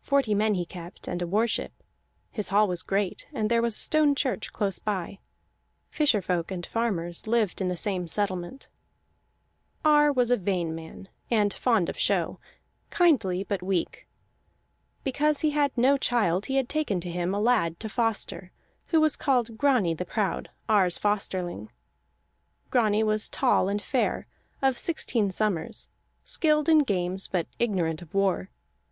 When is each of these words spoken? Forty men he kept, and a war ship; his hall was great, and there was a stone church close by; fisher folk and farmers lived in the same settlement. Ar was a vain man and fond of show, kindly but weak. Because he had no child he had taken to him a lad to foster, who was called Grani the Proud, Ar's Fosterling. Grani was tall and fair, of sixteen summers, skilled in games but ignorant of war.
Forty 0.00 0.32
men 0.32 0.54
he 0.54 0.64
kept, 0.64 1.08
and 1.08 1.20
a 1.20 1.26
war 1.26 1.48
ship; 1.48 1.72
his 2.30 2.50
hall 2.50 2.68
was 2.68 2.84
great, 2.84 3.26
and 3.32 3.50
there 3.50 3.60
was 3.60 3.74
a 3.74 3.80
stone 3.80 4.14
church 4.14 4.52
close 4.52 4.78
by; 4.78 5.18
fisher 5.90 6.22
folk 6.22 6.52
and 6.52 6.64
farmers 6.64 7.26
lived 7.26 7.60
in 7.60 7.66
the 7.66 7.76
same 7.76 8.06
settlement. 8.06 8.68
Ar 9.84 10.12
was 10.12 10.30
a 10.30 10.36
vain 10.36 10.72
man 10.72 11.08
and 11.32 11.52
fond 11.52 11.88
of 11.88 11.98
show, 11.98 12.38
kindly 12.90 13.42
but 13.42 13.60
weak. 13.60 14.06
Because 15.02 15.40
he 15.40 15.50
had 15.50 15.76
no 15.76 15.96
child 15.98 16.46
he 16.46 16.54
had 16.58 16.68
taken 16.68 17.00
to 17.00 17.10
him 17.10 17.34
a 17.34 17.40
lad 17.40 17.80
to 17.80 17.88
foster, 17.88 18.52
who 18.90 19.00
was 19.00 19.16
called 19.16 19.58
Grani 19.58 19.94
the 19.94 20.04
Proud, 20.06 20.48
Ar's 20.68 20.96
Fosterling. 20.96 21.70
Grani 22.70 23.02
was 23.02 23.28
tall 23.28 23.68
and 23.68 23.82
fair, 23.82 24.28
of 24.62 24.78
sixteen 24.78 25.28
summers, 25.28 25.88
skilled 26.22 26.68
in 26.68 26.84
games 26.84 27.26
but 27.26 27.48
ignorant 27.58 28.00
of 28.00 28.14
war. 28.14 28.48